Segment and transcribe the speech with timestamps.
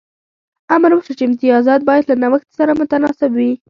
[0.75, 3.51] امر وشو چې امتیازات باید له نوښت سره متناسب وي.